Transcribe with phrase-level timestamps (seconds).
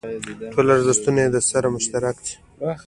[0.51, 2.33] ټول ارزښتونه یې درسره مشترک دي.